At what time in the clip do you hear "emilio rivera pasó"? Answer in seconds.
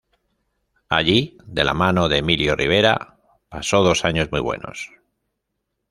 2.17-3.83